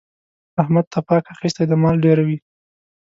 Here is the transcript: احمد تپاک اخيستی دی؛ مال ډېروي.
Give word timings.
احمد 0.61 0.85
تپاک 0.93 1.23
اخيستی 1.33 1.65
دی؛ 1.69 1.75
مال 1.81 1.95
ډېروي. 2.03 2.37